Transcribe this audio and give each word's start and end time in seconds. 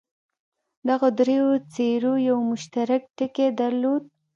دغو 0.87 1.07
دریو 1.17 1.47
څېرو 1.73 2.13
یو 2.29 2.37
مشترک 2.51 3.01
ټکی 3.17 3.47
درلود. 3.59 4.03